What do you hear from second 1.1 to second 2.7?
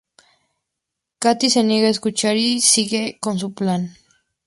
Cathy se niega a escuchar y